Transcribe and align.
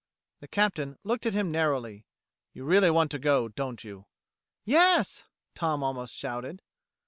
The 0.39 0.47
Captain 0.47 0.97
looked 1.03 1.27
at 1.27 1.35
him 1.35 1.51
narrowly. 1.51 2.07
"You 2.53 2.63
really 2.63 2.89
want 2.89 3.11
to 3.11 3.19
go, 3.19 3.49
don't 3.49 3.83
you?" 3.83 4.07
"Yes!" 4.65 5.25
Tom 5.53 5.83
almost 5.83 6.15
shouted. 6.15 6.63